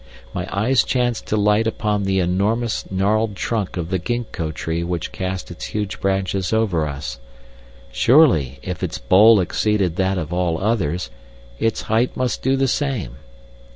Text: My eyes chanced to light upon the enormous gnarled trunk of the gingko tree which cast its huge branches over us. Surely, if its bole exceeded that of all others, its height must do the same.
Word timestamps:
My 0.33 0.47
eyes 0.51 0.83
chanced 0.83 1.27
to 1.27 1.37
light 1.37 1.67
upon 1.67 2.05
the 2.05 2.19
enormous 2.19 2.89
gnarled 2.89 3.35
trunk 3.35 3.77
of 3.77 3.91
the 3.91 3.99
gingko 3.99 4.49
tree 4.51 4.83
which 4.83 5.11
cast 5.11 5.51
its 5.51 5.65
huge 5.65 5.99
branches 6.01 6.51
over 6.51 6.87
us. 6.87 7.19
Surely, 7.91 8.57
if 8.63 8.81
its 8.81 8.97
bole 8.97 9.39
exceeded 9.39 9.97
that 9.97 10.17
of 10.17 10.33
all 10.33 10.57
others, 10.59 11.11
its 11.59 11.83
height 11.83 12.17
must 12.17 12.41
do 12.41 12.55
the 12.55 12.67
same. 12.67 13.17